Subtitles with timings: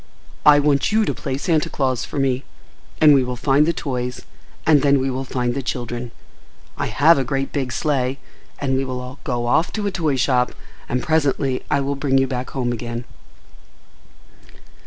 [0.47, 2.43] I want you to play Santa Claus for me,
[2.99, 4.21] and we will find the toys,
[4.65, 6.09] and then we will find the children.
[6.75, 8.17] I have a great big sleigh,
[8.57, 10.53] and we will go off to a toy shop,
[10.89, 13.05] and presently I will bring you back home again."